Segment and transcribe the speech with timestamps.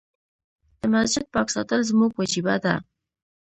[0.79, 2.75] د مسجد پاک ساتل زموږ وجيبه ده.